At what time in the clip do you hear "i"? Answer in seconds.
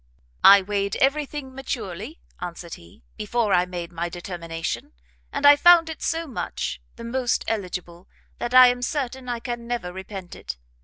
0.43-0.63, 3.53-3.67, 5.45-5.55, 8.55-8.65, 9.29-9.39